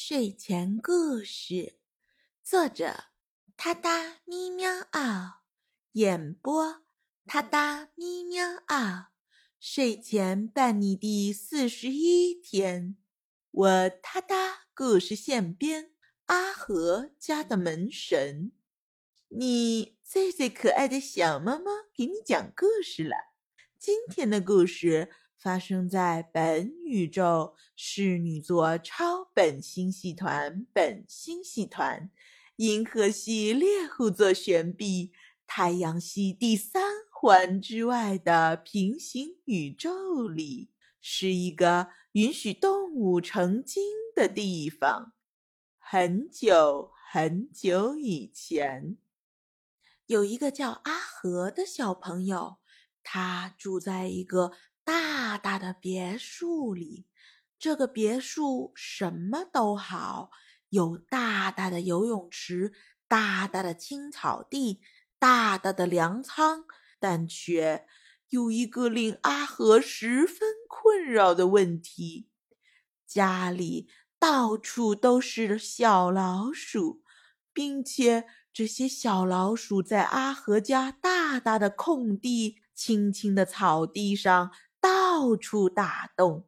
[0.00, 1.80] 睡前故事，
[2.44, 3.06] 作者：
[3.56, 5.40] 他哒咪喵嗷，
[5.94, 6.82] 演播：
[7.26, 9.08] 他哒咪喵嗷。
[9.58, 12.96] 睡前伴你第四十一天，
[13.50, 15.90] 我他哒故事现编
[16.26, 18.52] 阿和家的门神，
[19.26, 23.16] 你最最可爱的小猫猫给你讲故事了。
[23.76, 25.10] 今天的故事。
[25.38, 32.10] 发生在本宇宙侍女座超本星系团本星系团
[32.56, 35.12] 银河系猎户座旋臂
[35.46, 36.82] 太阳系第三
[37.12, 40.70] 环之外的平行宇宙里，
[41.00, 43.84] 是一个允许动物成精
[44.16, 45.12] 的地方。
[45.78, 48.96] 很久很久以前，
[50.06, 52.58] 有一个叫阿和的小朋友，
[53.04, 54.50] 他住在一个。
[54.88, 57.04] 大大的别墅里，
[57.58, 60.30] 这个别墅什么都好，
[60.70, 62.72] 有大大的游泳池、
[63.06, 64.80] 大大的青草地、
[65.18, 66.64] 大大的粮仓，
[66.98, 67.86] 但却
[68.30, 72.30] 有一个令阿和十分困扰的问题：
[73.06, 77.02] 家里到处都是小老鼠，
[77.52, 78.24] 并且
[78.54, 84.50] 这些小老鼠在阿和家大大的空地、青青的草地上。
[84.80, 86.44] 到处打洞，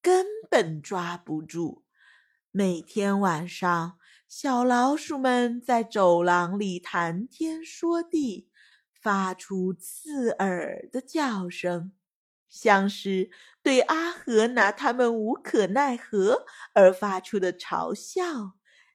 [0.00, 1.84] 根本抓不住。
[2.50, 8.48] 每天晚上，小老鼠们在走廊里谈天说地，
[8.92, 11.92] 发出刺耳的叫声，
[12.48, 13.30] 像是
[13.62, 16.44] 对阿和拿他们无可奈何
[16.74, 18.52] 而发出的嘲笑，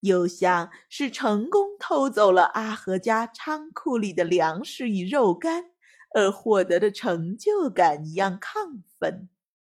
[0.00, 5.69] 又像是成功偷走了阿和家仓库里的粮食与肉干。
[6.14, 9.28] 而获得的成就感一样亢奋。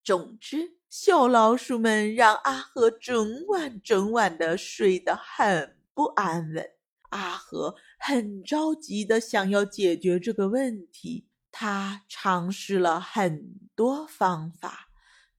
[0.03, 6.71] 总之，小老鼠们让阿和整晚整晚的睡得很不安稳。
[7.11, 14.89] 阿和很着急的想要解决这个问题，他尝试了很多方法，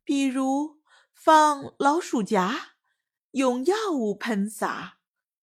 [0.04, 0.82] 比如
[1.14, 2.74] 放老鼠夹、
[3.32, 4.98] 用药物喷洒，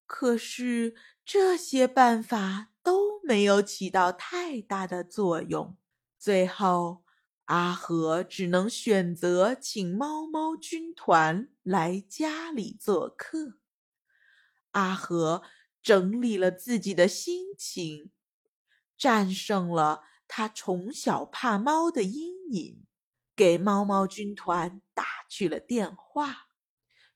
[0.06, 0.94] 可是
[1.24, 2.68] 这些办法。
[2.88, 5.76] 都没有起到太大的作用。
[6.18, 7.04] 最后，
[7.44, 13.58] 阿和只能选择请猫猫军团来家里做客。
[14.70, 15.42] 阿和
[15.82, 18.10] 整理了自己的心情，
[18.96, 22.86] 战胜了他从小怕猫的阴影，
[23.36, 26.48] 给猫猫军团打去了电话。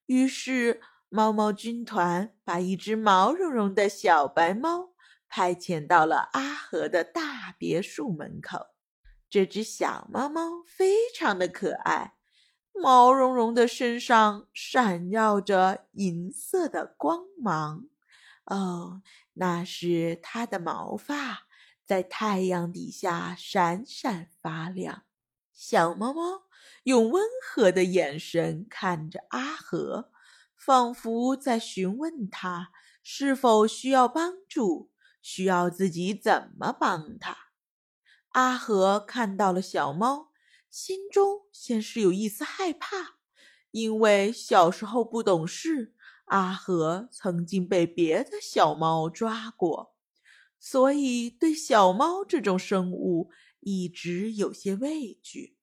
[0.04, 4.91] 于是，猫猫军团把一只毛茸茸的小白猫。
[5.34, 8.66] 派遣到了阿和的大别墅门口。
[9.30, 12.16] 这只小猫猫非常的可爱，
[12.74, 17.86] 毛茸茸的身上闪耀着银色的光芒。
[18.44, 19.00] 哦，
[19.32, 21.46] 那是它的毛发
[21.86, 25.04] 在太阳底下闪闪发亮。
[25.54, 26.42] 小猫猫
[26.82, 30.10] 用温和的眼神看着阿和，
[30.54, 32.70] 仿佛在询问他
[33.02, 34.91] 是否需要帮助。
[35.22, 37.52] 需要自己怎么帮他？
[38.30, 40.32] 阿和看到了小猫，
[40.68, 43.18] 心中先是有一丝害怕，
[43.70, 45.94] 因为小时候不懂事，
[46.24, 49.94] 阿和曾经被别的小猫抓过，
[50.58, 55.56] 所以对小猫这种生物一直有些畏惧。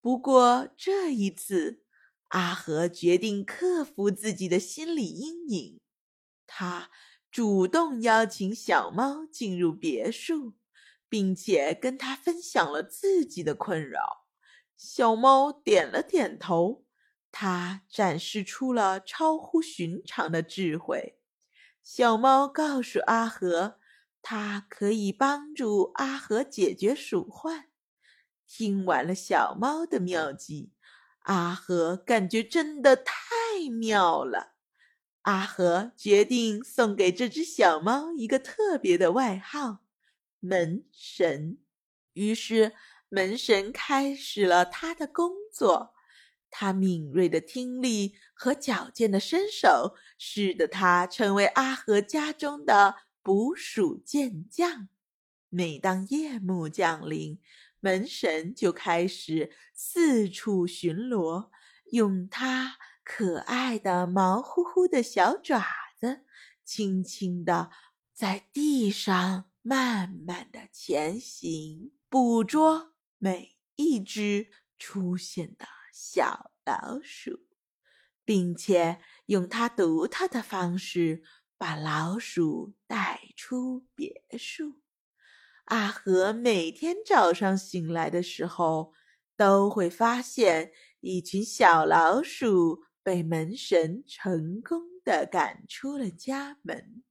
[0.00, 1.84] 不过这一次，
[2.28, 5.80] 阿和决定克服自己的心理阴影，
[6.46, 6.90] 他。
[7.30, 10.54] 主动邀请小猫进入别墅，
[11.08, 14.26] 并且跟他分享了自己的困扰。
[14.76, 16.84] 小猫点了点头，
[17.30, 21.18] 它展示出了超乎寻常的智慧。
[21.82, 23.78] 小猫告诉阿和，
[24.22, 27.66] 它可以帮助阿和解决鼠患。
[28.48, 30.72] 听完了小猫的妙计，
[31.20, 33.14] 阿和感觉真的太
[33.70, 34.54] 妙了。
[35.22, 39.84] 阿和决定送给这只小猫一个特别的外号——
[40.40, 41.58] 门神。
[42.14, 42.72] 于是，
[43.08, 45.94] 门神开始了他的工作。
[46.50, 54.88] 他敏锐的听力和矫健的身手，使得他成为阿和家中的捕鼠健将。
[55.48, 57.38] 每当夜幕降临，
[57.78, 61.50] 门神就开始四处巡逻，
[61.92, 62.78] 用他。
[63.04, 65.64] 可爱的毛乎乎的小爪
[65.98, 66.24] 子，
[66.64, 67.70] 轻轻地
[68.14, 74.48] 在地上慢慢的前行，捕捉每一只
[74.78, 77.40] 出现的小老鼠，
[78.24, 81.22] 并且用它独特的方式
[81.58, 84.80] 把老鼠带出别墅。
[85.64, 88.92] 阿和每天早上醒来的时候，
[89.36, 97.02] 都会发现一群小老鼠被门神成功的赶出了家门。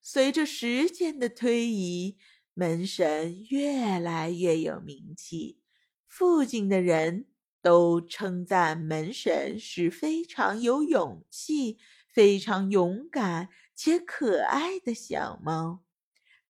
[0.00, 2.16] 随着时间的推移，
[2.54, 5.60] 门神越来越有名气，
[6.06, 7.26] 附近的人
[7.60, 11.78] 都称赞门神是非常有勇气、
[12.08, 15.84] 非常勇敢且可爱的小猫。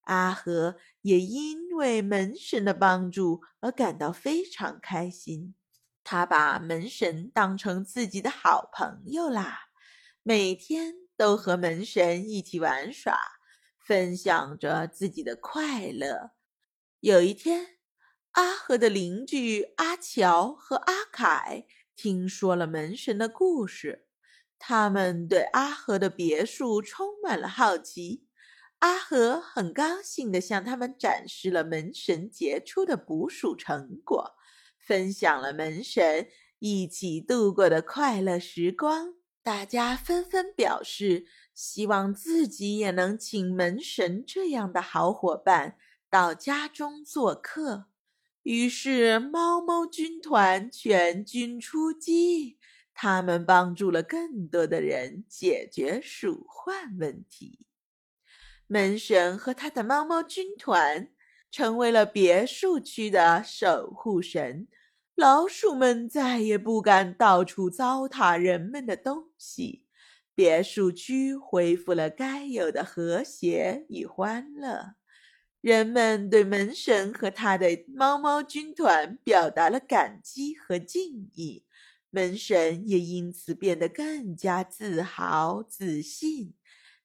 [0.02, 5.54] 阿和也因为门神的帮助而感到非常开心，
[6.10, 9.68] 他把门神当成自己的好朋友啦，
[10.22, 13.18] 每天都和门神一起玩耍。
[13.78, 16.30] 分享着自己的快乐。
[17.00, 17.76] 有一天，
[18.30, 24.06] 阿和的邻居阿乔和阿凯听说了门神的故事，
[24.58, 28.26] 他们对阿和的别墅充满了好奇。
[28.78, 34.37] 阿和很高兴地向他们展示了门神杰出的捕鼠成果，
[34.88, 36.28] 分享了门神
[36.60, 39.16] 一起度过的快乐时光。
[39.42, 41.26] 大家纷纷表示。
[41.58, 45.76] 希望自己也能请门神这样的好伙伴
[46.08, 47.86] 到家中做客。
[48.44, 52.56] 于是，猫猫军团全军出击，
[52.94, 57.66] 他们帮助了更多的人解决鼠患问题。
[58.68, 61.10] 门神和他的猫猫军团
[61.50, 64.68] 成为了别墅区的守护神，
[65.18, 69.84] 老鼠们再也不敢到处糟蹋人们的东西。
[70.32, 74.94] 别墅区恢复了该有的和谐与欢乐，
[75.60, 81.64] 人们对门神和他的猫猫军团表达了感激和敬意，
[82.10, 86.54] 门神也因此变得更加自豪自信。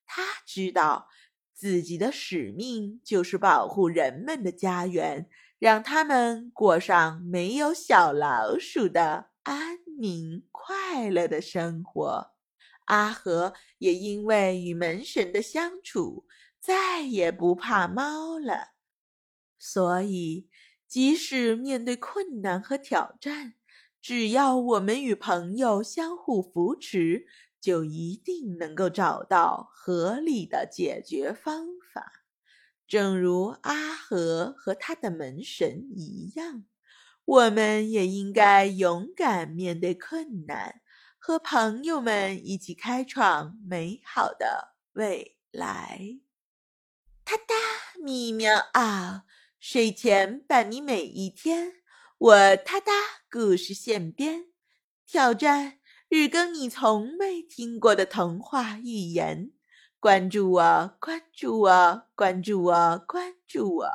[0.05, 1.07] 他知道
[1.51, 5.27] 自己的使命就是保护人们的家园，
[5.63, 12.33] 让他们过上没有小老鼠的安宁快乐的生活。
[12.87, 16.25] 阿和也因为与门神的相处，
[16.59, 18.73] 再也不怕猫了。
[19.57, 20.49] 所以，
[20.85, 23.53] 即使面对困难和挑战，
[24.01, 27.25] 只要我们与朋友相互扶持，
[27.61, 32.22] 就一定能够找到合理的解决方法。
[32.93, 36.65] 正如阿和和他的门神一样，
[37.25, 40.79] 我们也应该勇敢面对困难。
[41.17, 46.19] 和朋友们一起开创美好的未来。
[47.23, 47.55] 哒哒
[47.99, 49.23] 咪喵啊！
[49.59, 51.77] 睡前伴你每一天，
[52.19, 52.91] 我哒哒
[53.27, 54.49] 故事现编，
[55.07, 55.79] 挑战
[56.09, 59.51] 日更你从未听过的童话寓言。
[60.03, 63.89] 关注我，关注我，关注我，关注我！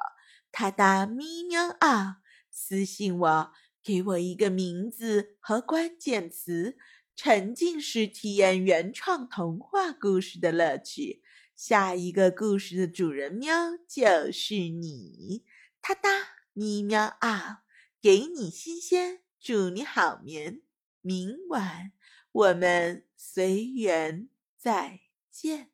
[0.51, 2.23] 哒哒咪喵啊！
[2.49, 3.53] 私信我，
[3.85, 6.79] 给我一个名字和关键词。
[7.15, 11.23] 沉浸式体验原创童话故事的乐趣，
[11.55, 15.45] 下一个故事的主人喵就是你，
[15.83, 16.09] 哒哒
[16.55, 17.65] 咪喵啊，
[18.01, 20.63] 给你新鲜，祝你好眠，
[21.03, 21.93] 明晚
[22.33, 25.01] 我们随缘再
[25.31, 25.69] 见。